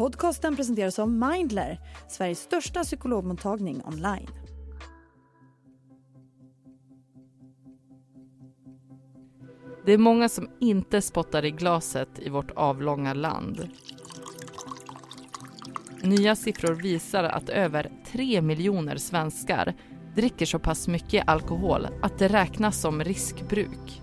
Podcasten 0.00 0.56
presenteras 0.56 0.98
av 0.98 1.10
Mindler, 1.10 1.78
Sveriges 2.08 2.40
största 2.40 2.82
psykologmottagning 2.82 3.82
online. 3.84 4.28
Det 9.86 9.92
är 9.92 9.98
många 9.98 10.28
som 10.28 10.48
inte 10.60 11.02
spottar 11.02 11.44
i 11.44 11.50
glaset 11.50 12.08
i 12.18 12.28
vårt 12.28 12.50
avlånga 12.50 13.14
land. 13.14 13.68
Nya 16.02 16.36
siffror 16.36 16.74
visar 16.74 17.24
att 17.24 17.48
över 17.48 17.90
3 18.12 18.42
miljoner 18.42 18.96
svenskar 18.96 19.74
dricker 20.14 20.46
så 20.46 20.58
pass 20.58 20.88
mycket 20.88 21.28
alkohol 21.28 21.86
att 22.02 22.18
det 22.18 22.28
räknas 22.28 22.80
som 22.80 23.04
riskbruk. 23.04 24.02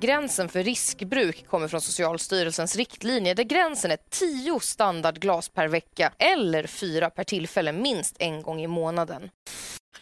Gränsen 0.00 0.48
för 0.48 0.62
riskbruk 0.62 1.46
kommer 1.46 1.68
från 1.68 1.80
Socialstyrelsens 1.80 2.76
riktlinjer 2.76 3.34
där 3.34 3.44
gränsen 3.44 3.90
är 3.90 3.98
10 4.10 4.60
standardglas 4.60 5.48
per 5.48 5.68
vecka 5.68 6.12
eller 6.18 6.66
fyra 6.66 7.10
per 7.10 7.24
tillfälle 7.24 7.72
minst 7.72 8.16
en 8.18 8.42
gång 8.42 8.60
i 8.60 8.66
månaden. 8.66 9.30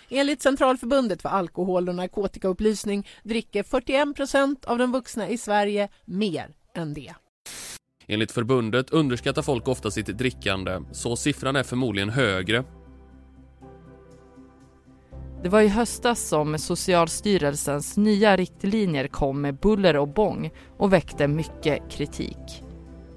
Enligt 0.09 0.43
Centralförbundet 0.43 1.23
för 1.23 1.29
alkohol 1.29 1.89
och 1.89 1.95
narkotikaupplysning 1.95 3.09
dricker 3.23 3.63
41 3.63 4.17
procent 4.17 4.65
av 4.65 4.79
de 4.79 4.93
vuxna 4.93 5.29
i 5.29 5.39
Sverige 5.39 5.89
mer 6.05 6.49
än 6.75 6.95
det. 6.95 7.15
Enligt 8.07 8.33
förbundet 8.33 8.91
underskattar 8.91 9.43
folk 9.43 9.69
ofta 9.69 9.91
sitt 9.91 10.07
drickande, 10.07 10.81
så 10.93 11.17
siffran 11.17 11.57
är 11.57 11.63
förmodligen 11.63 12.11
högre. 12.11 12.65
Det 15.47 15.51
var 15.51 15.61
i 15.61 15.69
höstas 15.69 16.29
som 16.29 16.59
Socialstyrelsens 16.59 17.97
nya 17.97 18.37
riktlinjer 18.37 19.09
kom 19.09 19.41
med 19.41 19.55
buller 19.55 19.97
och 19.97 20.09
bång 20.09 20.51
och 20.77 20.93
väckte 20.93 21.29
mycket 21.29 21.91
kritik. 21.91 22.63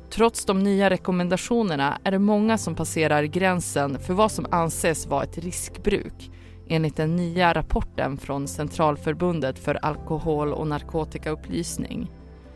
Trots 0.10 0.46
de 0.46 0.64
nya 0.64 0.90
rekommendationerna 0.90 2.00
är 2.04 2.12
det 2.12 2.20
många 2.20 2.58
som 2.58 2.76
passerar 2.76 3.24
gränsen 3.24 4.00
för 4.00 4.14
vad 4.14 4.32
som 4.32 4.46
anses 4.52 5.08
vara 5.08 5.24
ett 5.24 5.38
riskbruk 5.38 6.32
enligt 6.68 6.96
den 6.96 7.16
nya 7.16 7.54
rapporten 7.54 8.18
från 8.18 8.48
Centralförbundet 8.48 9.60
för 9.60 9.76
alkohol 9.76 10.54
och 10.54 10.68
narkotikaupplysning. 10.68 12.12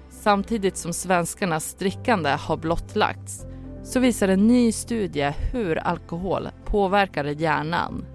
Samtidigt 0.09 0.77
som 0.77 0.93
svenskarnas 0.93 1.75
drickande 1.75 2.30
har 2.30 2.58
blottlagts 2.58 3.45
så 3.83 3.99
visar 3.99 4.27
en 4.27 4.47
ny 4.47 4.71
studie 4.71 5.33
hur 5.52 5.77
alkohol 5.77 6.49
påverkar 6.65 7.25
hjärnan. 7.25 8.05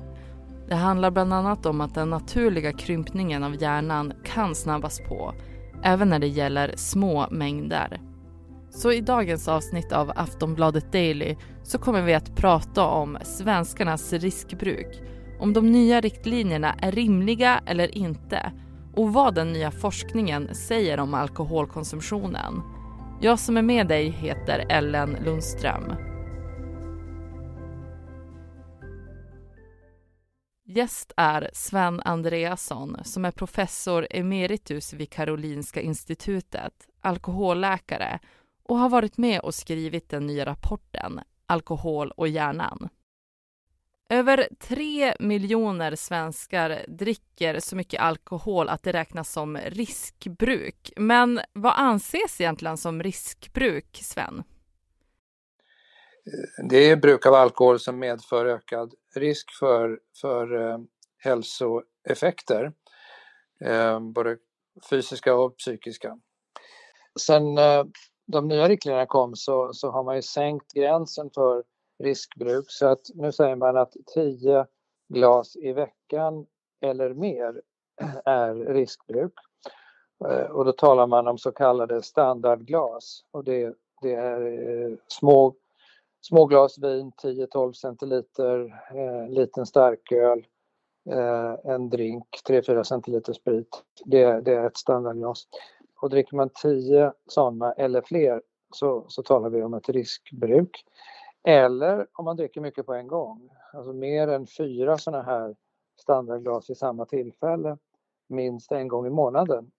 Det 0.69 0.75
handlar 0.75 1.11
bland 1.11 1.33
annat 1.33 1.67
om 1.67 1.81
att 1.81 1.95
den 1.95 2.11
naturliga 2.11 2.73
krympningen 2.73 3.45
av 3.45 3.63
hjärnan 3.63 4.13
kan 4.25 4.55
snabbas 4.55 5.01
på, 5.01 5.35
även 5.83 6.09
när 6.09 6.19
det 6.19 6.27
gäller 6.27 6.73
små 6.77 7.27
mängder. 7.31 8.01
Så 8.71 8.93
i 8.93 9.01
dagens 9.01 9.49
avsnitt 9.49 9.93
av 9.93 10.13
Aftonbladet 10.17 10.93
Daily 10.93 11.37
så 11.63 11.79
kommer 11.79 12.03
vi 12.03 12.15
att 12.15 12.37
prata 12.37 12.87
om 12.87 13.19
svenskarnas 13.23 14.13
riskbruk, 14.13 15.03
om 15.41 15.53
de 15.53 15.73
nya 15.73 16.01
riktlinjerna 16.01 16.73
är 16.73 16.93
rimliga 16.93 17.61
eller 17.67 17.99
inte 17.99 18.53
och 18.95 19.13
vad 19.13 19.35
den 19.35 19.53
nya 19.53 19.71
forskningen 19.71 20.55
säger 20.55 21.01
om 21.01 21.15
alkoholkonsumtionen. 21.15 22.63
Jag 23.21 23.39
som 23.39 23.57
är 23.57 23.63
med 23.63 23.89
dig 23.89 24.11
heter 24.11 24.67
Ellen 24.69 25.17
Lundström. 25.25 26.08
Gäst 30.79 31.13
är 31.17 31.51
Sven 31.53 32.01
Andreasson 32.05 32.97
som 33.05 33.25
är 33.25 33.31
professor 33.31 34.07
emeritus 34.11 34.93
vid 34.93 35.11
Karolinska 35.11 35.81
institutet, 35.81 36.73
alkoholläkare 37.01 38.19
och 38.63 38.79
har 38.79 38.89
varit 38.89 39.17
med 39.17 39.41
och 39.41 39.55
skrivit 39.55 40.09
den 40.09 40.27
nya 40.27 40.47
rapporten 40.47 41.21
Alkohol 41.47 42.11
och 42.11 42.29
hjärnan. 42.29 42.89
Över 44.09 44.49
tre 44.61 45.15
miljoner 45.21 45.97
svenskar 45.97 46.85
dricker 46.89 47.61
så 47.61 47.77
mycket 47.77 48.01
alkohol 48.01 48.69
att 48.69 48.83
det 48.83 48.93
räknas 48.93 49.33
som 49.33 49.57
riskbruk. 49.57 50.93
Men 50.97 51.41
vad 51.53 51.75
anses 51.77 52.41
egentligen 52.41 52.77
som 52.77 53.03
riskbruk, 53.03 53.99
Sven? 54.03 54.43
Det 56.71 56.91
är 56.91 56.97
bruk 56.97 57.27
av 57.27 57.35
alkohol 57.35 57.79
som 57.79 57.99
medför 57.99 58.47
ökad 58.47 58.95
risk 59.15 59.51
för, 59.61 60.01
för 60.21 60.71
eh, 60.71 60.79
hälsoeffekter, 61.19 62.73
eh, 63.65 64.01
både 64.01 64.37
fysiska 64.91 65.35
och 65.35 65.57
psykiska. 65.57 66.19
Sen 67.21 67.59
eh, 67.59 67.85
de 68.27 68.49
nya 68.49 68.69
riktlinjerna 68.69 69.07
kom 69.07 69.37
så, 69.37 69.73
så 69.73 69.91
har 69.91 70.05
man 70.05 70.17
ju 70.17 70.23
sänkt 70.23 70.73
gränsen 70.73 71.31
för 71.35 71.65
riskbruk 72.05 72.65
så 72.69 72.87
att 72.87 73.01
nu 73.15 73.33
säger 73.33 73.57
man 73.57 73.77
att 73.77 73.93
10 74.15 74.67
glas 75.09 75.57
i 75.57 75.73
veckan 75.73 76.47
eller 76.81 77.15
mer 77.15 77.63
är 78.25 78.55
riskbruk. 78.55 79.33
Eh, 80.25 80.51
och 80.51 80.65
då 80.65 80.73
talar 80.73 81.07
man 81.07 81.29
om 81.29 81.39
så 81.39 81.53
kallade 81.53 82.03
standardglas 82.03 83.25
och 83.31 83.45
det, 83.45 83.75
det 84.03 84.15
är 84.15 84.41
eh, 84.41 84.97
små, 85.09 85.55
små 86.21 86.47
glas 86.47 86.79
vin, 86.79 87.13
10-12 87.23 87.73
centiliter, 87.73 88.81
eh, 88.95 89.29
liten 89.29 89.67
starköl, 89.67 90.47
eh, 91.11 91.73
en 91.75 91.91
drink, 91.91 92.27
3-4 92.49 92.85
centiliter 92.85 93.33
sprit. 93.33 93.85
Det, 94.05 94.41
det 94.41 94.55
är 94.55 94.67
ett 94.67 94.77
standardglas. 94.77 95.45
Och 96.01 96.11
dricker 96.11 96.37
man 96.37 96.51
10 96.63 97.13
sådana 97.27 97.73
eller 97.73 98.03
fler 98.03 98.43
så, 98.75 99.05
så 99.09 99.23
talar 99.23 99.51
vi 99.51 99.63
om 99.63 99.75
ett 99.75 99.89
riskbruk. 99.89 100.85
Eller 101.45 102.07
om 102.13 102.25
man 102.25 102.37
dricker 102.37 102.61
mycket 102.61 102.87
på 102.87 102.95
en 102.95 103.07
gång, 103.07 103.51
alltså 103.73 103.93
mer 103.93 104.29
än 104.29 104.47
fyra 104.47 104.99
sådana 104.99 105.23
här 105.23 105.57
standardglas 106.01 106.71
vid 106.71 106.77
samma 106.77 107.05
tillfälle, 107.05 107.79
minst 108.29 108.73
en 108.73 108.89
gång 108.89 109.07
i 109.07 109.11
månaden. 109.11 109.71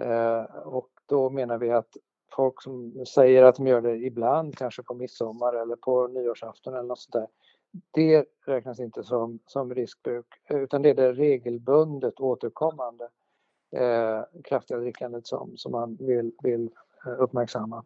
Eh, 0.00 0.42
och 0.64 0.88
då 1.06 1.30
menar 1.30 1.58
vi 1.58 1.70
att 1.70 1.96
folk 2.32 2.62
som 2.62 3.04
säger 3.06 3.42
att 3.42 3.56
de 3.56 3.66
gör 3.66 3.80
det 3.80 3.96
ibland, 3.96 4.56
kanske 4.56 4.82
på 4.82 4.94
midsommar 4.94 5.52
eller 5.62 5.76
på 5.76 6.08
nyårsafton 6.08 6.74
eller 6.74 6.88
något 6.88 6.98
sånt 6.98 7.12
där, 7.12 7.26
det 7.90 8.24
räknas 8.46 8.80
inte 8.80 9.04
som, 9.04 9.38
som 9.46 9.74
riskbruk, 9.74 10.26
utan 10.48 10.82
det 10.82 10.90
är 10.90 10.94
det 10.94 11.12
regelbundet 11.12 12.20
återkommande 12.20 13.08
eh, 13.76 14.22
kraftiga 14.44 14.78
drickandet 14.78 15.26
som, 15.26 15.56
som 15.56 15.72
man 15.72 15.96
vill, 15.96 16.32
vill 16.42 16.70
eh, 17.06 17.12
uppmärksamma. 17.18 17.84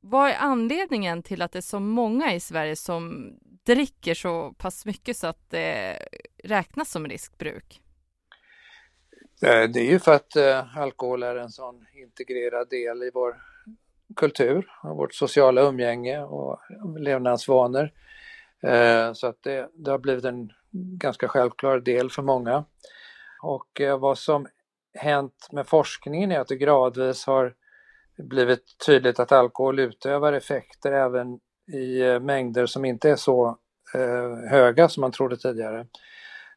Vad 0.00 0.30
är 0.30 0.36
anledningen 0.38 1.22
till 1.22 1.42
att 1.42 1.52
det 1.52 1.58
är 1.58 1.60
så 1.60 1.80
många 1.80 2.34
i 2.34 2.40
Sverige 2.40 2.76
som 2.76 3.32
dricker 3.62 4.14
så 4.14 4.54
pass 4.58 4.86
mycket 4.86 5.16
så 5.16 5.26
att 5.26 5.50
det 5.50 5.98
räknas 6.44 6.90
som 6.90 7.06
riskbruk? 7.06 7.80
Eh, 9.42 9.70
det 9.70 9.80
är 9.80 9.90
ju 9.90 9.98
för 9.98 10.12
att 10.12 10.36
eh, 10.36 10.78
alkohol 10.78 11.22
är 11.22 11.36
en 11.36 11.50
sån 11.50 11.86
integrerad 11.94 12.68
del 12.68 13.02
i 13.02 13.10
vår 13.14 13.36
kultur, 14.16 14.66
och 14.82 14.96
vårt 14.96 15.14
sociala 15.14 15.62
umgänge 15.62 16.22
och 16.22 16.58
levnadsvanor. 16.98 17.90
Eh, 18.62 19.12
så 19.12 19.26
att 19.26 19.42
det, 19.42 19.68
det 19.74 19.90
har 19.90 19.98
blivit 19.98 20.24
en 20.24 20.52
ganska 20.72 21.28
självklar 21.28 21.80
del 21.80 22.10
för 22.10 22.22
många. 22.22 22.64
Och 23.42 23.80
eh, 23.80 23.98
vad 23.98 24.18
som 24.18 24.46
hänt 24.94 25.48
med 25.52 25.66
forskningen 25.66 26.32
är 26.32 26.40
att 26.40 26.48
det 26.48 26.56
gradvis 26.56 27.26
har 27.26 27.54
blivit 28.18 28.64
tydligt 28.86 29.20
att 29.20 29.32
alkohol 29.32 29.78
utövar 29.78 30.32
effekter 30.32 30.92
även 30.92 31.38
i 31.72 32.00
eh, 32.00 32.20
mängder 32.20 32.66
som 32.66 32.84
inte 32.84 33.10
är 33.10 33.16
så 33.16 33.58
höga 34.50 34.88
som 34.88 35.00
man 35.00 35.12
trodde 35.12 35.36
tidigare. 35.36 35.86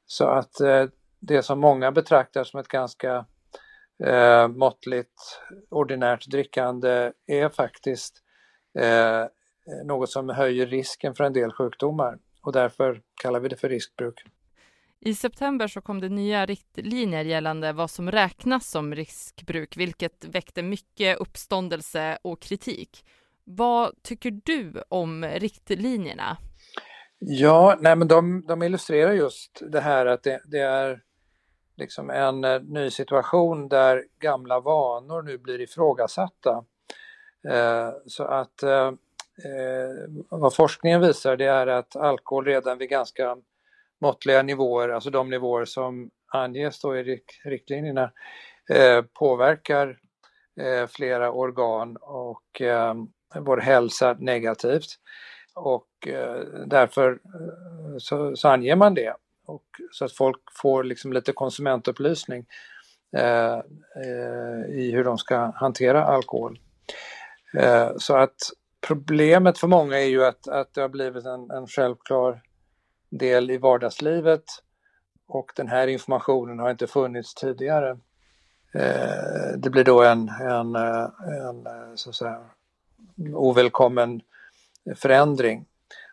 Så 0.05 0.25
att 0.25 0.51
det 1.19 1.43
som 1.43 1.59
många 1.59 1.91
betraktar 1.91 2.43
som 2.43 2.59
ett 2.59 2.67
ganska 2.67 3.25
eh, 4.03 4.47
måttligt 4.47 5.41
ordinärt 5.69 6.27
drickande 6.27 7.11
är 7.27 7.49
faktiskt 7.49 8.23
eh, 8.79 9.25
något 9.85 10.09
som 10.09 10.29
höjer 10.29 10.65
risken 10.65 11.15
för 11.15 11.23
en 11.23 11.33
del 11.33 11.51
sjukdomar 11.51 12.17
och 12.41 12.51
därför 12.53 13.01
kallar 13.21 13.39
vi 13.39 13.49
det 13.49 13.55
för 13.55 13.69
riskbruk. 13.69 14.23
I 14.99 15.15
september 15.15 15.67
så 15.67 15.81
kom 15.81 16.01
det 16.01 16.09
nya 16.09 16.45
riktlinjer 16.45 17.25
gällande 17.25 17.73
vad 17.73 17.91
som 17.91 18.11
räknas 18.11 18.69
som 18.69 18.95
riskbruk, 18.95 19.77
vilket 19.77 20.25
väckte 20.25 20.63
mycket 20.63 21.17
uppståndelse 21.17 22.17
och 22.21 22.41
kritik. 22.41 23.05
Vad 23.43 24.03
tycker 24.03 24.41
du 24.43 24.83
om 24.89 25.25
riktlinjerna? 25.25 26.37
Ja, 27.19 27.77
nej 27.79 27.95
men 27.95 28.07
de, 28.07 28.45
de 28.47 28.63
illustrerar 28.63 29.13
just 29.13 29.61
det 29.71 29.81
här 29.81 30.05
att 30.05 30.23
det, 30.23 30.41
det 30.45 30.59
är 30.59 30.99
liksom 31.77 32.09
en 32.09 32.43
eh, 32.43 32.61
ny 32.61 32.89
situation 32.89 33.69
där 33.69 34.03
gamla 34.19 34.59
vanor 34.59 35.21
nu 35.21 35.37
blir 35.37 35.61
ifrågasatta. 35.61 36.63
Eh, 37.49 37.89
så 38.05 38.23
att 38.23 38.63
eh, 38.63 38.87
eh, 39.45 40.09
vad 40.29 40.55
forskningen 40.55 41.01
visar 41.01 41.37
det 41.37 41.45
är 41.45 41.67
att 41.67 41.95
alkohol 41.95 42.45
redan 42.45 42.77
vid 42.77 42.89
ganska 42.89 43.37
måttliga 44.01 44.43
nivåer, 44.43 44.89
alltså 44.89 45.09
de 45.09 45.29
nivåer 45.29 45.65
som 45.65 46.09
anges 46.33 46.81
då 46.81 46.97
i 46.97 47.21
riktlinjerna, 47.45 48.11
eh, 48.73 49.01
påverkar 49.01 49.97
eh, 50.61 50.87
flera 50.87 51.31
organ 51.31 51.97
och 52.01 52.61
eh, 52.61 52.93
vår 53.35 53.57
hälsa 53.57 54.17
negativt. 54.19 54.87
och 55.55 56.07
eh, 56.07 56.41
därför 56.65 57.11
eh, 57.11 57.97
så, 57.97 58.35
så 58.35 58.49
anger 58.49 58.75
man 58.75 58.93
det. 58.93 59.13
Och, 59.47 59.63
så 59.91 60.05
att 60.05 60.11
folk 60.11 60.41
får 60.61 60.83
liksom 60.83 61.13
lite 61.13 61.33
konsumentupplysning 61.33 62.45
eh, 63.17 63.53
eh, 64.05 64.65
i 64.69 64.91
hur 64.93 65.03
de 65.03 65.17
ska 65.17 65.51
hantera 65.55 66.03
alkohol. 66.03 66.59
Eh, 67.57 67.91
så 67.97 68.15
att 68.15 68.35
problemet 68.87 69.57
för 69.57 69.67
många 69.67 69.99
är 69.99 70.07
ju 70.07 70.25
att, 70.25 70.47
att 70.47 70.73
det 70.73 70.81
har 70.81 70.89
blivit 70.89 71.25
en, 71.25 71.51
en 71.51 71.67
självklar 71.67 72.41
del 73.09 73.51
i 73.51 73.57
vardagslivet 73.57 74.43
och 75.27 75.51
den 75.55 75.67
här 75.67 75.87
informationen 75.87 76.59
har 76.59 76.71
inte 76.71 76.87
funnits 76.87 77.35
tidigare. 77.35 77.97
Eh, 78.73 79.57
det 79.57 79.69
blir 79.69 79.83
då 79.83 80.03
en, 80.03 80.29
en, 80.29 80.75
eh, 80.75 81.09
en 81.47 81.67
eh, 81.67 81.95
så 81.95 82.09
att 82.09 82.15
säga, 82.15 82.45
ovälkommen 83.33 84.21
förändring. 84.95 85.65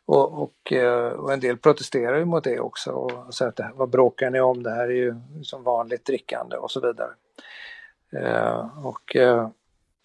Och, 0.07 0.43
och, 0.43 0.73
eh, 0.73 1.13
och, 1.13 1.33
en 1.33 1.41
del 1.41 1.57
protesterar 1.57 2.19
ju 2.19 2.25
mot 2.25 2.45
det 2.45 2.61
också 2.61 2.91
och 2.91 3.35
säger 3.35 3.49
att 3.49 3.57
det, 3.57 3.71
vad 3.75 3.91
bråkar 3.91 4.31
ni 4.31 4.41
om, 4.41 4.63
det 4.63 4.71
här 4.71 4.89
är 4.89 4.95
ju 4.95 5.15
som 5.43 5.63
vanligt 5.63 6.05
drickande 6.05 6.57
och 6.57 6.71
så 6.71 6.81
vidare. 6.81 7.11
Eh, 8.13 8.87
och 8.87 9.17
eh, 9.17 9.49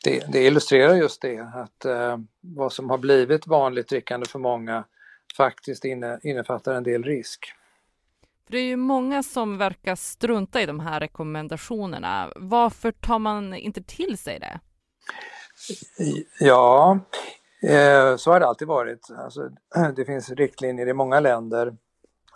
det, 0.03 0.31
det, 0.31 0.45
illustrerar 0.45 0.95
just 0.95 1.21
det 1.21 1.39
att 1.39 1.85
eh, 1.85 2.17
vad 2.41 2.73
som 2.73 2.89
har 2.89 2.97
blivit 2.97 3.47
vanligt 3.47 3.89
drickande 3.89 4.25
för 4.27 4.39
många 4.39 4.83
faktiskt 5.37 5.85
inne, 5.85 6.19
innefattar 6.23 6.73
en 6.73 6.83
del 6.83 7.03
risk. 7.03 7.53
det 8.47 8.57
är 8.57 8.63
ju 8.63 8.75
många 8.75 9.23
som 9.23 9.57
verkar 9.57 9.95
strunta 9.95 10.61
i 10.61 10.65
de 10.65 10.79
här 10.79 10.99
rekommendationerna. 10.99 12.33
Varför 12.35 12.91
tar 12.91 13.19
man 13.19 13.53
inte 13.53 13.83
till 13.83 14.17
sig 14.17 14.39
det? 14.39 14.59
Ja, 16.39 16.99
Eh, 17.61 18.15
så 18.15 18.31
har 18.31 18.39
det 18.39 18.45
alltid 18.45 18.67
varit. 18.67 19.07
Alltså, 19.17 19.49
det 19.95 20.05
finns 20.05 20.29
riktlinjer 20.29 20.87
i 20.87 20.93
många 20.93 21.19
länder 21.19 21.75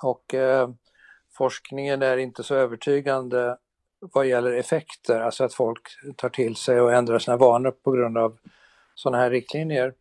och 0.02 0.34
eh, 0.34 0.70
forskningen 1.38 2.02
är 2.02 2.18
inte 2.18 2.44
så 2.44 2.56
övertygande 2.56 3.58
vad 4.00 4.28
gäller 4.28 4.54
effekter, 4.54 5.20
alltså 5.20 5.44
att 5.44 5.54
folk 5.54 5.82
tar 6.16 6.30
till 6.30 6.56
sig 6.56 6.82
och 6.82 6.94
ändrar 6.94 7.20
sina 7.20 7.38
vanor 7.38 7.72
på 7.72 7.92
grund 7.92 8.18
av 8.18 8.38
sådana 8.96 9.18
här 9.24 9.30
riktlinjer. 9.30 9.94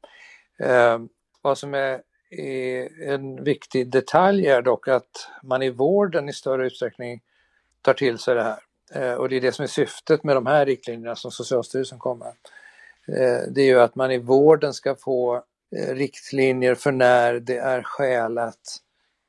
Eh, 0.58 0.98
vad 1.42 1.58
som 1.58 1.74
är, 1.74 2.02
är, 2.30 3.08
en 3.08 3.44
viktig 3.44 3.90
detalj 3.90 4.46
är 4.46 4.62
dock 4.62 4.88
att 4.88 5.28
man 5.42 5.62
i 5.62 5.70
vården 5.70 6.28
i 6.28 6.32
större 6.32 6.66
utsträckning 6.66 7.20
tar 7.82 7.94
till 7.94 8.18
sig 8.18 8.34
det 8.34 8.42
här. 8.42 8.58
Eh, 8.94 9.14
och 9.14 9.28
det 9.28 9.36
är 9.36 9.40
det 9.40 9.52
som 9.52 9.62
är 9.62 9.66
syftet 9.66 10.24
med 10.24 10.36
de 10.36 10.46
här 10.46 10.66
riktlinjerna 10.66 11.16
som 11.16 11.30
Socialstyrelsen 11.30 11.98
kommer 11.98 12.24
med 12.24 12.34
det 13.48 13.60
är 13.60 13.66
ju 13.66 13.80
att 13.80 13.94
man 13.94 14.10
i 14.10 14.18
vården 14.18 14.74
ska 14.74 14.94
få 14.94 15.44
eh, 15.76 15.94
riktlinjer 15.94 16.74
för 16.74 16.92
när 16.92 17.40
det 17.40 17.56
är 17.56 17.82
skäl 17.82 18.38
att 18.38 18.76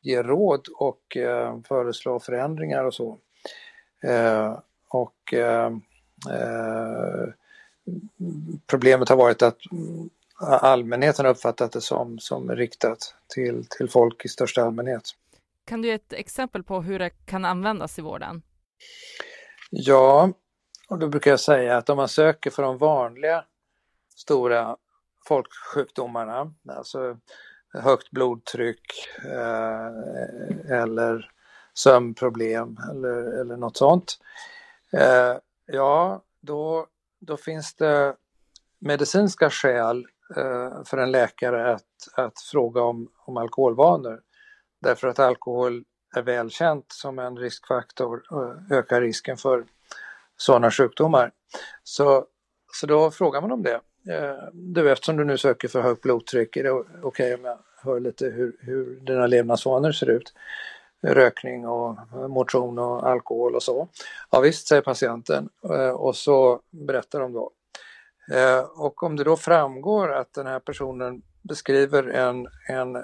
ge 0.02 0.24
råd 0.24 0.68
och 0.76 1.18
eh, 1.18 1.60
föreslå 1.68 2.20
förändringar 2.20 2.84
och 2.84 2.94
så. 2.94 3.18
Och 4.90 5.34
problemet 8.68 9.10
har 9.10 9.16
varit 9.16 9.42
att 9.42 9.58
allmänheten 10.40 11.26
har 11.26 11.32
uppfattat 11.32 11.72
det 11.72 11.82
som, 11.82 12.20
som 12.20 12.52
riktat 12.52 13.16
till, 13.28 13.66
till 13.70 13.90
folk 13.90 14.26
i 14.26 14.28
största 14.28 14.64
allmänhet. 14.64 15.02
Kan 15.66 15.82
du 15.82 15.88
ge 15.88 15.94
ett 15.94 16.14
exempel 16.14 16.64
på 16.64 16.82
hur 16.82 17.00
det 17.00 17.10
kan 17.10 17.46
användas 17.46 18.00
i 18.00 18.02
vården? 18.02 18.42
Ja, 19.70 20.32
och 20.90 21.00
då 21.00 21.08
brukar 21.08 21.32
jag 21.32 21.40
säga 21.40 21.78
att 21.78 21.90
om 21.90 21.98
man 21.98 22.08
söker 22.08 22.50
för 22.50 22.64
de 22.64 22.78
vanliga 22.78 23.46
stora 24.16 24.78
folksjukdomarna, 25.28 26.54
alltså 26.70 27.18
högt 27.74 28.12
blodtryck 28.12 29.10
eh, 29.26 29.88
eller 30.82 31.32
sömnproblem 31.74 32.78
eller, 32.92 33.42
eller 33.42 33.58
något 33.58 33.78
sånt. 33.78 34.18
Eh, 34.92 35.38
ja, 35.66 36.24
då, 36.42 36.88
då 37.20 37.38
finns 37.38 37.76
det 37.76 38.16
medicinska 38.80 39.50
skäl 39.50 40.08
eh, 40.38 40.84
för 40.86 40.98
en 40.98 41.12
läkare 41.12 41.74
att, 41.74 42.08
att 42.16 42.42
fråga 42.42 42.82
om, 42.82 43.12
om 43.26 43.38
alkoholvanor. 43.38 44.22
Därför 44.82 45.08
att 45.08 45.20
alkohol 45.20 45.84
är 46.16 46.22
välkänt 46.22 46.86
som 46.88 47.20
en 47.20 47.38
riskfaktor 47.38 48.24
och 48.30 48.72
ökar 48.72 49.02
risken 49.02 49.38
för 49.38 49.66
sådana 50.38 50.72
sjukdomar. 50.72 51.32
Så, 51.84 52.26
så 52.74 52.88
då 52.88 53.12
frågar 53.12 53.42
man 53.42 53.52
om 53.52 53.64
det. 53.64 53.82
Eh, 54.10 54.50
du, 54.54 54.92
eftersom 54.92 55.18
du 55.18 55.24
nu 55.24 55.38
söker 55.38 55.68
för 55.68 55.82
högt 55.82 56.02
blodtryck, 56.02 56.58
är 56.58 56.64
det 56.64 56.72
okej 56.72 56.98
okay 57.02 57.34
om 57.34 57.46
jag 57.46 57.58
hör 57.84 58.00
lite 58.00 58.26
hur, 58.26 58.56
hur 58.60 59.00
dina 59.00 59.28
levnadsvanor 59.28 59.92
ser 59.92 60.10
ut? 60.10 60.34
Rökning 61.08 61.68
och 61.68 61.98
motion 62.30 62.80
och 62.80 63.10
alkohol 63.10 63.56
och 63.56 63.64
så. 63.64 63.88
Ja 64.32 64.40
visst, 64.40 64.68
säger 64.68 64.82
patienten 64.82 65.50
eh, 65.70 65.90
och 65.90 66.16
så 66.16 66.62
berättar 66.72 67.20
de 67.20 67.34
då. 67.34 67.52
Eh, 68.32 68.60
och 68.60 69.04
om 69.04 69.16
det 69.16 69.24
då 69.24 69.38
framgår 69.38 70.14
att 70.14 70.34
den 70.34 70.48
här 70.48 70.60
personen 70.60 71.22
beskriver 71.42 72.08
en, 72.08 72.48
en 72.70 72.98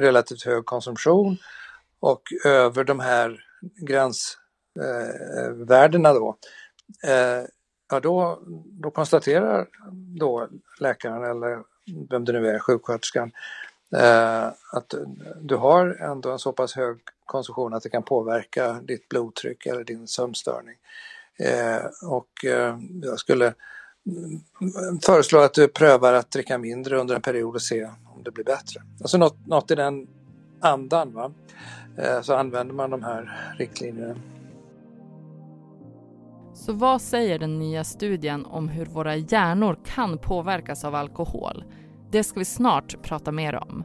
relativt 0.00 0.44
hög 0.44 0.64
konsumtion 0.64 1.36
och 2.00 2.22
över 2.44 2.84
de 2.84 3.00
här 3.00 3.44
gränsvärdena 3.86 6.12
då 6.12 6.36
ja 7.92 8.00
då, 8.00 8.42
då 8.80 8.90
konstaterar 8.90 9.66
då 10.18 10.48
läkaren 10.80 11.24
eller 11.24 11.62
vem 12.10 12.24
det 12.24 12.32
nu 12.32 12.48
är, 12.48 12.58
sjuksköterskan, 12.58 13.32
eh, 13.96 14.46
att 14.72 14.94
du 15.40 15.56
har 15.56 15.86
ändå 16.00 16.30
en 16.30 16.38
så 16.38 16.52
pass 16.52 16.74
hög 16.74 16.98
konsumtion 17.24 17.74
att 17.74 17.82
det 17.82 17.88
kan 17.88 18.02
påverka 18.02 18.72
ditt 18.72 19.08
blodtryck 19.08 19.66
eller 19.66 19.84
din 19.84 20.06
sömnstörning. 20.06 20.76
Eh, 21.38 22.10
och 22.10 22.44
eh, 22.44 22.78
jag 23.02 23.18
skulle 23.18 23.54
föreslå 25.06 25.38
att 25.38 25.54
du 25.54 25.68
prövar 25.68 26.12
att 26.12 26.30
dricka 26.30 26.58
mindre 26.58 27.00
under 27.00 27.14
en 27.14 27.22
period 27.22 27.54
och 27.54 27.62
se 27.62 27.84
om 27.84 28.22
det 28.22 28.30
blir 28.30 28.44
bättre. 28.44 28.82
Alltså 29.00 29.18
något, 29.18 29.46
något 29.46 29.70
i 29.70 29.74
den 29.74 30.06
andan. 30.60 31.12
Va? 31.14 31.32
Eh, 31.98 32.22
så 32.22 32.34
använder 32.34 32.74
man 32.74 32.90
de 32.90 33.02
här 33.02 33.54
riktlinjerna. 33.58 34.14
Så 36.66 36.72
vad 36.72 37.00
säger 37.00 37.38
den 37.38 37.58
nya 37.58 37.84
studien 37.84 38.46
om 38.46 38.68
hur 38.68 38.86
våra 38.86 39.16
hjärnor 39.16 39.78
kan 39.84 40.18
påverkas 40.18 40.84
av 40.84 40.94
alkohol? 40.94 41.64
Det 42.10 42.24
ska 42.24 42.38
vi 42.38 42.44
snart 42.44 43.02
prata 43.02 43.32
mer 43.32 43.54
om. 43.54 43.84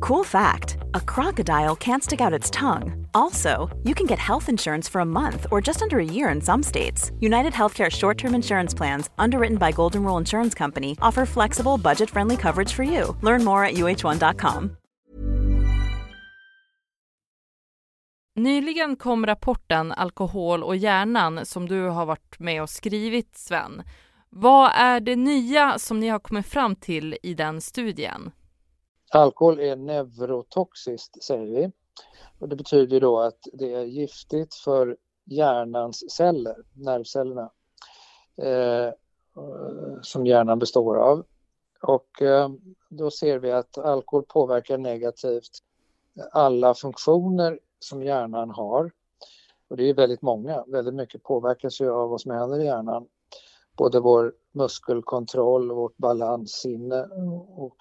Cool 0.00 0.24
fact 0.24 0.76
a 0.94 1.00
crocodile 1.06 1.76
can't 1.76 2.02
stick 2.02 2.20
out 2.20 2.40
its 2.40 2.50
tongue. 2.50 3.06
Also, 3.14 3.68
you 3.84 3.94
can 3.94 4.06
get 4.06 4.18
health 4.18 4.48
insurance 4.48 4.92
for 4.92 5.00
a 5.00 5.04
month 5.04 5.46
or 5.50 5.66
just 5.66 5.82
under 5.82 5.98
a 5.98 6.12
year 6.14 6.34
in 6.34 6.40
some 6.40 6.62
states. 6.62 7.12
United 7.20 7.52
Healthcare 7.52 7.90
short 7.90 8.18
term 8.18 8.34
insurance 8.34 8.76
plans, 8.76 9.10
underwritten 9.18 9.58
by 9.58 9.72
Golden 9.72 10.02
Rule 10.04 10.20
Insurance 10.20 10.58
Company, 10.58 10.96
offer 11.02 11.26
flexible, 11.26 11.78
budget 11.78 12.10
friendly 12.10 12.36
coverage 12.36 12.72
for 12.72 12.84
you. 12.84 13.16
Learn 13.22 13.44
more 13.44 13.64
at 13.68 13.74
uh1.com. 13.74 14.79
Nyligen 18.42 18.96
kom 18.96 19.26
rapporten 19.26 19.92
Alkohol 19.92 20.62
och 20.62 20.76
hjärnan 20.76 21.46
som 21.46 21.68
du 21.68 21.88
har 21.88 22.06
varit 22.06 22.38
med 22.38 22.62
och 22.62 22.70
skrivit, 22.70 23.36
Sven. 23.36 23.82
Vad 24.30 24.70
är 24.74 25.00
det 25.00 25.16
nya 25.16 25.78
som 25.78 26.00
ni 26.00 26.08
har 26.08 26.18
kommit 26.18 26.46
fram 26.46 26.76
till 26.76 27.18
i 27.22 27.34
den 27.34 27.60
studien? 27.60 28.30
Alkohol 29.10 29.60
är 29.60 29.76
neurotoxiskt, 29.76 31.24
säger 31.24 31.46
vi. 31.46 31.72
Och 32.38 32.48
det 32.48 32.56
betyder 32.56 33.00
då 33.00 33.20
att 33.20 33.38
det 33.52 33.74
är 33.74 33.84
giftigt 33.84 34.54
för 34.54 34.96
hjärnans 35.24 36.10
celler, 36.10 36.56
nervcellerna, 36.72 37.50
eh, 38.42 38.92
som 40.02 40.26
hjärnan 40.26 40.58
består 40.58 40.96
av. 40.96 41.24
Och 41.82 42.22
eh, 42.22 42.50
då 42.88 43.10
ser 43.10 43.38
vi 43.38 43.52
att 43.52 43.78
alkohol 43.78 44.24
påverkar 44.28 44.78
negativt 44.78 45.58
alla 46.32 46.74
funktioner 46.74 47.58
som 47.80 48.02
hjärnan 48.02 48.50
har. 48.50 48.92
Och 49.68 49.76
det 49.76 49.84
är 49.84 49.94
väldigt 49.94 50.22
många, 50.22 50.64
väldigt 50.66 50.94
mycket 50.94 51.22
påverkas 51.22 51.80
ju 51.80 51.90
av 51.90 52.10
vad 52.10 52.20
som 52.20 52.30
händer 52.30 52.60
i 52.60 52.64
hjärnan. 52.64 53.06
Både 53.76 54.00
vår 54.00 54.34
muskelkontroll, 54.52 55.72
vårt 55.72 55.96
balanssinne 55.96 57.04
och, 57.56 57.76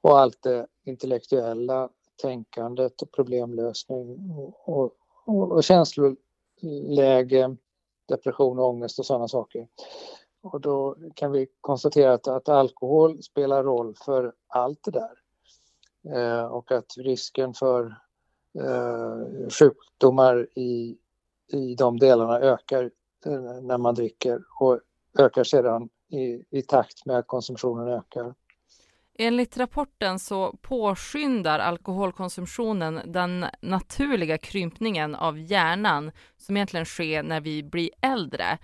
och 0.00 0.18
allt 0.18 0.42
det 0.42 0.66
intellektuella 0.84 1.88
tänkandet 2.22 3.02
och 3.02 3.12
problemlösning 3.12 4.30
och, 4.30 4.68
och, 4.68 5.52
och 5.52 5.64
känsloläge, 5.64 7.56
depression 8.08 8.58
och 8.58 8.68
ångest 8.68 8.98
och 8.98 9.06
sådana 9.06 9.28
saker. 9.28 9.68
Och 10.42 10.60
då 10.60 10.96
kan 11.14 11.32
vi 11.32 11.46
konstatera 11.60 12.12
att, 12.12 12.28
att 12.28 12.48
alkohol 12.48 13.22
spelar 13.22 13.64
roll 13.64 13.94
för 14.04 14.34
allt 14.46 14.78
det 14.84 14.90
där. 14.90 15.18
Eh, 16.16 16.44
och 16.44 16.72
att 16.72 16.96
risken 16.96 17.54
för 17.54 17.96
eh, 18.60 19.48
sjukdomar 19.50 20.48
i, 20.54 20.96
i 21.52 21.74
de 21.74 21.98
delarna 21.98 22.40
ökar 22.40 22.90
eh, 23.26 23.62
när 23.62 23.78
man 23.78 23.94
dricker 23.94 24.40
och 24.60 24.80
ökar 25.18 25.44
sedan 25.44 25.88
i, 26.10 26.58
i 26.58 26.62
takt 26.62 27.06
med 27.06 27.18
att 27.18 27.26
konsumtionen 27.26 27.88
ökar. 27.88 28.34
Enligt 29.18 29.56
rapporten 29.56 30.18
så 30.18 30.56
påskyndar 30.62 31.58
alkoholkonsumtionen 31.58 33.00
den 33.06 33.46
naturliga 33.60 34.38
krympningen 34.38 35.14
av 35.14 35.38
hjärnan 35.38 36.10
som 36.36 36.56
egentligen 36.56 36.86
sker 36.86 37.22
när 37.22 37.40
vi 37.40 37.62
blir 37.62 37.90
äldre. 38.02 38.58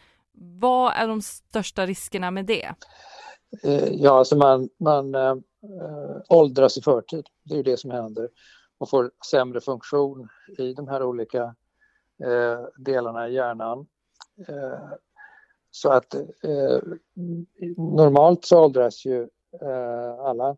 Vad 0.61 0.92
är 0.92 1.09
de 1.09 1.23
största 1.23 1.87
riskerna 1.87 2.30
med 2.30 2.47
det? 2.47 2.75
Eh, 3.62 3.88
ja, 3.92 4.18
alltså 4.18 4.37
man, 4.37 4.68
man 4.80 5.14
äh, 5.14 5.37
åldras 6.28 6.78
i 6.78 6.82
förtid. 6.82 7.26
Det 7.44 7.54
är 7.54 7.56
ju 7.56 7.62
det 7.62 7.76
som 7.76 7.90
händer 7.90 8.28
och 8.81 8.91
får 8.91 9.11
sämre 9.31 9.61
funktion 9.61 10.29
i 10.59 10.73
de 10.73 10.89
här 10.89 11.03
olika 11.03 11.55
eh, 12.25 12.65
delarna 12.79 13.29
i 13.29 13.35
hjärnan. 13.35 13.87
Eh, 14.49 14.91
så 15.71 15.91
att 15.91 16.15
eh, 16.15 16.79
normalt 17.77 18.45
så 18.45 18.65
åldras 18.65 19.05
ju 19.05 19.23
eh, 19.63 20.21
alla, 20.21 20.57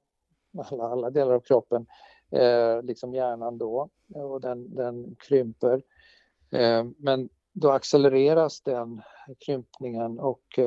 alla, 0.71 0.85
alla 0.85 1.11
delar 1.11 1.33
av 1.33 1.41
kroppen, 1.41 1.87
eh, 2.31 2.83
liksom 2.83 3.14
hjärnan 3.14 3.59
då, 3.59 3.88
och 4.14 4.41
den, 4.41 4.75
den 4.75 5.17
krymper. 5.19 5.83
men 6.97 7.29
då 7.52 7.71
accelereras 7.71 8.61
den 8.61 9.02
krympningen 9.47 10.19
och 10.19 10.59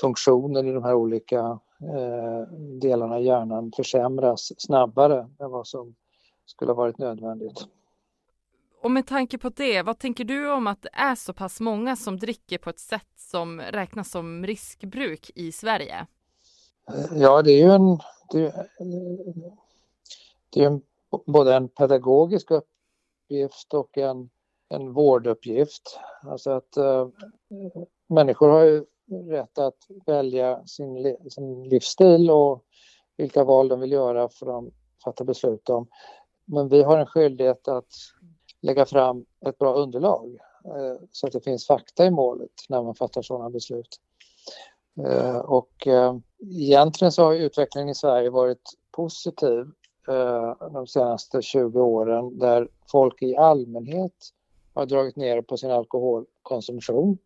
funktionen 0.00 0.68
i 0.68 0.72
de 0.72 0.84
här 0.84 0.94
olika 0.94 1.58
eh, 1.80 2.52
delarna 2.80 3.20
i 3.20 3.24
hjärnan 3.24 3.72
försämras 3.76 4.52
snabbare 4.58 5.18
än 5.38 5.50
vad 5.50 5.66
som 5.66 5.94
skulle 6.46 6.70
ha 6.70 6.76
varit 6.76 6.98
nödvändigt. 6.98 7.66
Och 8.82 8.90
med 8.90 9.06
tanke 9.06 9.38
på 9.38 9.48
det, 9.48 9.82
vad 9.82 9.98
tänker 9.98 10.24
du 10.24 10.52
om 10.52 10.66
att 10.66 10.82
det 10.82 10.90
är 10.92 11.14
så 11.14 11.32
pass 11.32 11.60
många 11.60 11.96
som 11.96 12.18
dricker 12.18 12.58
på 12.58 12.70
ett 12.70 12.78
sätt 12.78 13.08
som 13.16 13.60
räknas 13.60 14.10
som 14.10 14.46
riskbruk 14.46 15.30
i 15.34 15.52
Sverige? 15.52 16.06
Ja, 17.12 17.42
det 17.42 17.52
är 17.52 17.66
ju 17.66 17.70
en, 17.70 17.98
det 18.30 18.68
det 20.54 20.60
är 20.60 20.66
en, 20.66 20.82
både 21.26 21.54
en 21.54 21.68
pedagogisk 21.68 22.50
uppgift 22.50 23.74
och 23.74 23.98
en, 23.98 24.30
en 24.68 24.92
vårduppgift. 24.92 26.00
Alltså 26.22 26.50
att 26.50 26.76
äh, 26.76 27.08
människor 28.08 28.48
har 28.48 28.64
ju 28.64 28.84
rätt 29.30 29.58
att 29.58 29.78
välja 30.06 30.66
sin, 30.66 31.16
sin 31.30 31.68
livsstil 31.68 32.30
och 32.30 32.64
vilka 33.16 33.44
val 33.44 33.68
de 33.68 33.80
vill 33.80 33.92
göra 33.92 34.28
för 34.28 34.58
att 34.58 34.64
fatta 35.04 35.24
beslut 35.24 35.68
om. 35.68 35.86
Men 36.44 36.68
vi 36.68 36.82
har 36.82 36.98
en 36.98 37.06
skyldighet 37.06 37.68
att 37.68 37.92
lägga 38.60 38.86
fram 38.86 39.24
ett 39.46 39.58
bra 39.58 39.74
underlag 39.74 40.38
eh, 40.64 41.00
så 41.10 41.26
att 41.26 41.32
det 41.32 41.40
finns 41.40 41.66
fakta 41.66 42.06
i 42.06 42.10
målet 42.10 42.50
när 42.68 42.82
man 42.82 42.94
fattar 42.94 43.22
sådana 43.22 43.50
beslut. 43.50 44.00
Eh, 45.06 45.36
och 45.36 45.86
eh, 45.86 46.16
egentligen 46.40 47.12
så 47.12 47.24
har 47.24 47.34
utvecklingen 47.34 47.88
i 47.88 47.94
Sverige 47.94 48.30
varit 48.30 48.70
positiv 48.90 49.66
de 50.72 50.86
senaste 50.86 51.42
20 51.42 51.80
åren 51.80 52.38
där 52.38 52.68
folk 52.90 53.22
i 53.22 53.36
allmänhet 53.36 54.12
har 54.74 54.86
dragit 54.86 55.16
ner 55.16 55.42
på 55.42 55.56
sin 55.56 55.70
alkoholkonsumtion 55.70 57.18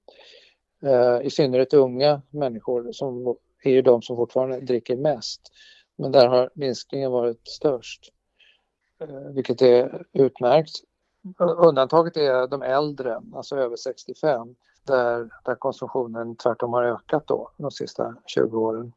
I 1.22 1.30
synnerhet 1.30 1.74
unga 1.74 2.22
människor 2.30 2.92
som 2.92 3.36
är 3.64 3.70
ju 3.70 3.82
de 3.82 4.02
som 4.02 4.16
fortfarande 4.16 4.60
dricker 4.60 4.96
mest. 4.96 5.40
Men 5.96 6.12
där 6.12 6.28
har 6.28 6.50
minskningen 6.54 7.10
varit 7.10 7.48
störst, 7.48 8.12
vilket 9.34 9.62
är 9.62 10.06
utmärkt. 10.12 10.70
Undantaget 11.38 12.16
är 12.16 12.46
de 12.46 12.62
äldre, 12.62 13.20
alltså 13.34 13.56
över 13.56 13.76
65, 13.76 14.54
där, 14.86 15.28
där 15.44 15.54
konsumtionen 15.54 16.36
tvärtom 16.36 16.72
har 16.72 16.82
ökat 16.84 17.26
då 17.26 17.50
de 17.56 17.70
sista 17.70 18.14
20 18.26 18.58
åren. 18.58 18.92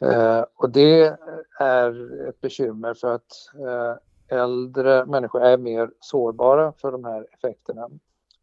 Eh, 0.00 0.44
och 0.54 0.70
det 0.70 1.18
är 1.60 2.28
ett 2.28 2.40
bekymmer 2.40 2.94
för 2.94 3.14
att 3.14 3.32
eh, 3.54 3.94
äldre 4.38 5.06
människor 5.06 5.42
är 5.42 5.58
mer 5.58 5.90
sårbara 6.00 6.72
för 6.72 6.92
de 6.92 7.04
här 7.04 7.26
effekterna. 7.32 7.88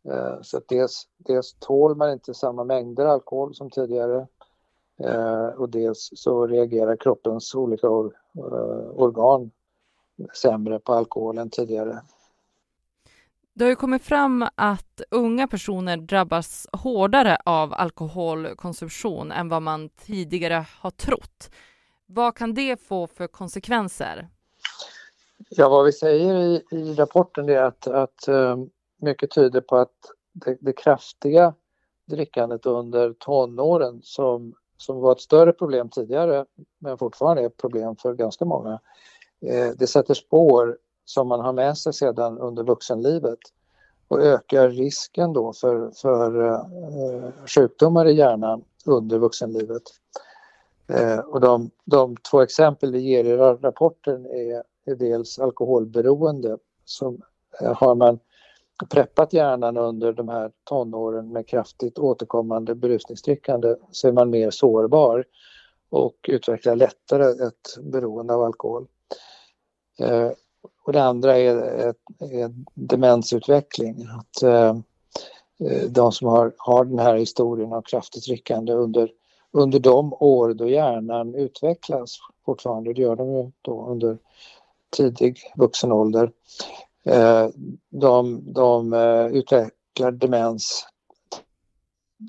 Eh, 0.09 0.41
så 0.41 0.57
att 0.57 0.67
dels, 0.67 1.07
dels 1.17 1.53
tål 1.59 1.95
man 1.95 2.11
inte 2.11 2.33
samma 2.33 2.63
mängder 2.63 3.05
alkohol 3.05 3.55
som 3.55 3.69
tidigare 3.69 4.27
eh, 5.03 5.47
och 5.47 5.69
dels 5.69 6.09
så 6.15 6.47
reagerar 6.47 6.95
kroppens 6.95 7.55
olika 7.55 7.87
or, 7.87 8.13
eh, 8.37 8.89
organ 8.95 9.51
sämre 10.41 10.79
på 10.79 10.93
alkohol 10.93 11.37
än 11.37 11.49
tidigare. 11.49 12.01
Det 13.53 13.63
har 13.63 13.69
ju 13.69 13.75
kommit 13.75 14.03
fram 14.03 14.45
att 14.55 15.01
unga 15.11 15.47
personer 15.47 15.97
drabbas 15.97 16.67
hårdare 16.71 17.37
av 17.45 17.73
alkoholkonsumtion 17.73 19.31
än 19.31 19.49
vad 19.49 19.61
man 19.61 19.89
tidigare 19.89 20.65
har 20.79 20.91
trott. 20.91 21.49
Vad 22.05 22.35
kan 22.35 22.53
det 22.53 22.81
få 22.81 23.07
för 23.07 23.27
konsekvenser? 23.27 24.27
Ja, 25.49 25.69
vad 25.69 25.85
vi 25.85 25.91
säger 25.91 26.35
i, 26.35 26.63
i 26.71 26.93
rapporten 26.93 27.49
är 27.49 27.61
att, 27.61 27.87
att 27.87 28.29
mycket 29.01 29.31
tyder 29.31 29.61
på 29.61 29.77
att 29.77 29.95
det, 30.33 30.57
det 30.61 30.73
kraftiga 30.73 31.53
drickandet 32.05 32.65
under 32.65 33.13
tonåren 33.13 33.99
som, 34.03 34.53
som 34.77 34.99
var 34.99 35.11
ett 35.11 35.21
större 35.21 35.53
problem 35.53 35.89
tidigare 35.89 36.45
men 36.79 36.97
fortfarande 36.97 37.41
är 37.41 37.47
ett 37.47 37.57
problem 37.57 37.95
för 37.95 38.13
ganska 38.13 38.45
många. 38.45 38.79
Eh, 39.47 39.71
det 39.77 39.87
sätter 39.87 40.13
spår 40.13 40.77
som 41.05 41.27
man 41.27 41.39
har 41.39 41.53
med 41.53 41.77
sig 41.77 41.93
sedan 41.93 42.37
under 42.37 42.63
vuxenlivet 42.63 43.39
och 44.07 44.21
ökar 44.21 44.69
risken 44.69 45.33
då 45.33 45.53
för, 45.53 45.91
för 45.91 46.47
eh, 46.51 47.31
sjukdomar 47.45 48.05
i 48.05 48.13
hjärnan 48.13 48.63
under 48.85 49.19
vuxenlivet. 49.19 49.83
Eh, 50.87 51.19
och 51.19 51.41
de, 51.41 51.69
de 51.85 52.15
två 52.31 52.41
exempel 52.41 52.91
vi 52.91 52.99
ger 52.99 53.23
i 53.23 53.37
rapporten 53.37 54.25
är, 54.25 54.63
är 54.85 54.95
dels 54.95 55.39
alkoholberoende 55.39 56.57
som 56.85 57.21
eh, 57.61 57.73
har 57.73 57.95
man 57.95 58.19
preppat 58.89 59.33
hjärnan 59.33 59.77
under 59.77 60.13
de 60.13 60.29
här 60.29 60.51
tonåren 60.63 61.31
med 61.31 61.47
kraftigt 61.47 61.99
återkommande 61.99 62.75
berusningsdrickande 62.75 63.75
så 63.91 64.07
är 64.07 64.11
man 64.11 64.29
mer 64.29 64.49
sårbar 64.51 65.25
och 65.89 66.15
utvecklar 66.27 66.75
lättare 66.75 67.47
ett 67.47 67.77
beroende 67.81 68.33
av 68.33 68.43
alkohol. 68.43 68.87
Eh, 69.99 70.31
och 70.83 70.93
det 70.93 71.03
andra 71.03 71.37
är, 71.37 71.55
är, 71.55 71.95
är 72.19 72.53
demensutveckling. 72.73 74.07
Att, 74.19 74.43
eh, 74.43 74.77
eh, 75.59 75.89
de 75.89 76.11
som 76.11 76.27
har, 76.27 76.53
har 76.57 76.85
den 76.85 76.99
här 76.99 77.15
historien 77.15 77.73
av 77.73 77.81
kraftigt 77.81 78.27
ryckande 78.27 78.73
under, 78.73 79.11
under 79.51 79.79
de 79.79 80.13
år 80.13 80.53
då 80.53 80.69
hjärnan 80.69 81.35
utvecklas 81.35 82.17
fortfarande, 82.45 82.93
det 82.93 83.01
gör 83.01 83.15
de 83.15 83.31
ju 83.31 83.51
då 83.61 83.87
under 83.87 84.17
tidig 84.97 85.39
vuxen 85.55 85.91
ålder, 85.91 86.31
de, 87.89 88.53
de 88.53 88.93
utvecklar 89.33 90.11
demens 90.11 90.87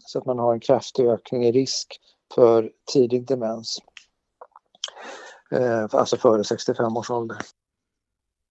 så 0.05 0.19
att 0.19 0.27
man 0.27 0.39
har 0.39 0.53
en 0.53 0.61
kraftig 0.61 1.07
ökning 1.07 1.45
i 1.45 1.53
risk 1.53 2.01
för 2.35 2.71
tidig 2.93 3.27
demens. 3.27 3.79
Eh, 5.51 5.87
alltså 5.91 6.17
före 6.17 6.45
65 6.45 6.97
års 6.97 7.11
ålder. 7.11 7.39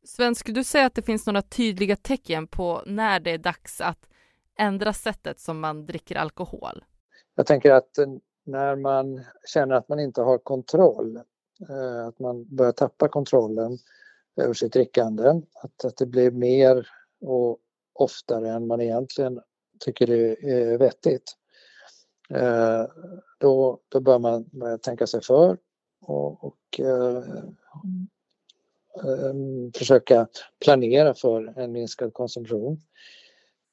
Sven, 0.06 0.36
skulle 0.36 0.56
du 0.60 0.64
säga 0.64 0.86
att 0.86 0.96
det 0.96 1.02
finns 1.02 1.26
några 1.26 1.42
tydliga 1.42 1.96
tecken 1.96 2.48
på 2.48 2.84
när 2.86 3.20
det 3.20 3.32
är 3.32 3.38
dags 3.38 3.82
att 3.82 4.08
ändra 4.58 4.94
sättet 4.94 5.40
som 5.40 5.60
man 5.60 5.86
dricker 5.86 6.16
alkohol? 6.16 6.84
Jag 7.36 7.46
tänker 7.46 7.72
att 7.72 8.00
när 8.46 8.76
man 8.76 9.24
känner 9.46 9.76
att 9.76 9.90
man 9.90 10.00
inte 10.00 10.22
har 10.22 10.38
kontroll, 10.38 11.20
att 12.08 12.20
man 12.20 12.56
börjar 12.56 12.72
tappa 12.72 13.08
kontrollen 13.08 13.78
över 14.36 14.54
sitt 14.54 14.74
drickande. 14.74 15.42
Att, 15.54 15.86
att 15.86 15.98
det 15.98 16.06
blir 16.06 16.32
mer 16.32 16.88
och 17.22 17.60
oftare 17.94 18.50
än 18.50 18.68
man 18.68 18.82
egentligen 18.82 19.42
tycker 19.80 20.08
det 20.08 20.50
är 20.52 20.78
vettigt. 20.78 21.38
Eh, 22.30 22.86
då, 23.38 23.80
då 23.90 24.00
bör 24.00 24.20
man 24.20 24.50
tänka 24.82 25.08
sig 25.08 25.22
för 25.22 25.58
och, 26.08 26.44
och 26.44 26.80
eh, 26.80 27.18
eh, 29.04 29.34
försöka 29.78 30.28
planera 30.64 31.14
för 31.14 31.60
en 31.60 31.72
minskad 31.72 32.14
konsumtion. 32.14 32.82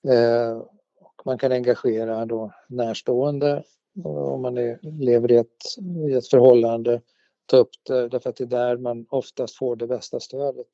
Eh, 0.08 0.56
och 1.00 1.22
man 1.24 1.38
kan 1.38 1.52
engagera 1.52 2.26
då 2.26 2.52
närstående 2.68 3.64
om 4.04 4.42
man 4.42 4.58
är, 4.58 4.78
lever 4.82 5.32
i 5.32 5.36
ett, 5.36 5.78
i 6.10 6.12
ett 6.12 6.28
förhållande 6.28 7.00
ta 7.46 7.56
upp 7.56 7.70
det 7.86 8.08
därför 8.08 8.30
att 8.30 8.36
det 8.36 8.44
är 8.44 8.48
där 8.48 8.76
man 8.76 9.06
oftast 9.10 9.56
får 9.56 9.76
det 9.76 9.86
bästa 9.86 10.20
stödet 10.20 10.66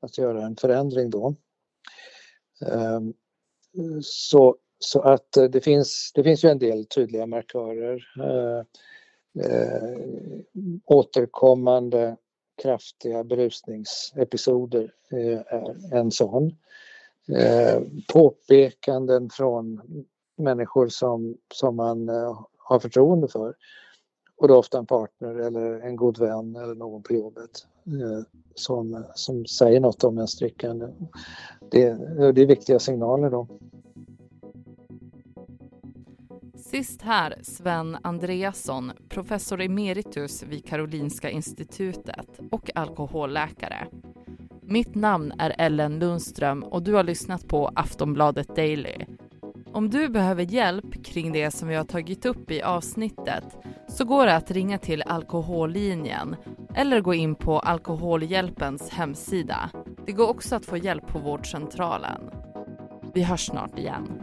att 0.00 0.18
göra 0.18 0.46
en 0.46 0.56
förändring 0.56 1.10
då. 1.10 1.34
Ehm, 2.66 3.14
så, 4.02 4.56
så 4.78 5.00
att 5.00 5.36
eh, 5.36 5.44
det 5.44 5.60
finns, 5.60 6.12
det 6.14 6.22
finns 6.22 6.44
ju 6.44 6.48
en 6.48 6.58
del 6.58 6.86
tydliga 6.86 7.26
markörer. 7.26 8.06
Eh, 9.34 9.98
återkommande 10.84 12.16
kraftiga 12.62 13.24
berusningsepisoder 13.24 14.94
eh, 15.12 15.38
är 15.38 15.94
en 15.94 16.10
sån. 16.10 16.56
Eh, 17.28 17.82
påpekanden 18.12 19.30
från 19.30 19.80
människor 20.36 20.88
som, 20.88 21.36
som 21.54 21.76
man 21.76 22.08
eh, 22.08 22.40
har 22.58 22.78
förtroende 22.78 23.28
för. 23.28 23.54
Och 24.36 24.48
då 24.48 24.56
ofta 24.56 24.78
en 24.78 24.86
partner 24.86 25.34
eller 25.34 25.80
en 25.80 25.96
god 25.96 26.18
vän 26.18 26.56
eller 26.56 26.74
någon 26.74 27.02
på 27.02 27.14
jobbet 27.14 27.66
eh, 27.86 28.24
som, 28.54 29.04
som 29.14 29.46
säger 29.46 29.80
något 29.80 30.04
om 30.04 30.16
ens 30.16 30.38
drickande. 30.38 30.86
Det, 31.70 31.94
det 32.32 32.42
är 32.42 32.46
viktiga 32.46 32.78
signaler 32.78 33.30
då. 33.30 33.48
Sist 36.70 37.02
här 37.02 37.34
Sven 37.42 37.98
Andreasson, 38.02 38.92
professor 39.08 39.60
emeritus 39.60 40.42
vid 40.42 40.66
Karolinska 40.66 41.30
institutet 41.30 42.40
och 42.50 42.70
alkoholläkare. 42.74 43.86
Mitt 44.62 44.94
namn 44.94 45.32
är 45.38 45.54
Ellen 45.58 45.98
Lundström 45.98 46.62
och 46.62 46.82
du 46.82 46.94
har 46.94 47.04
lyssnat 47.04 47.48
på 47.48 47.70
Aftonbladet 47.74 48.56
Daily. 48.56 49.06
Om 49.72 49.90
du 49.90 50.08
behöver 50.08 50.42
hjälp 50.42 51.04
kring 51.04 51.32
det 51.32 51.50
som 51.50 51.68
vi 51.68 51.74
har 51.74 51.84
tagit 51.84 52.26
upp 52.26 52.50
i 52.50 52.62
avsnittet 52.62 53.44
så 53.88 54.04
går 54.04 54.26
det 54.26 54.36
att 54.36 54.50
ringa 54.50 54.78
till 54.78 55.02
Alkohollinjen 55.02 56.36
eller 56.74 57.00
gå 57.00 57.14
in 57.14 57.34
på 57.34 57.58
Alkoholhjälpens 57.58 58.90
hemsida. 58.90 59.70
Det 60.06 60.12
går 60.12 60.28
också 60.28 60.56
att 60.56 60.66
få 60.66 60.76
hjälp 60.76 61.06
på 61.06 61.18
vårdcentralen. 61.18 62.30
Vi 63.14 63.22
hörs 63.22 63.46
snart 63.46 63.78
igen. 63.78 64.22